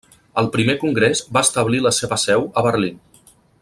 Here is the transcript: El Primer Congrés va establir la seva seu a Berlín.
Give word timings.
El 0.41 0.47
Primer 0.55 0.75
Congrés 0.83 1.21
va 1.37 1.45
establir 1.49 1.85
la 1.89 1.95
seva 2.01 2.21
seu 2.27 2.51
a 2.61 2.65
Berlín. 2.71 3.01